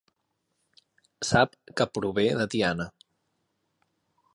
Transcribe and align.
Sap 1.31 1.53
que 1.81 1.89
prové 1.99 2.27
de 2.41 2.51
Tiana. 2.55 2.89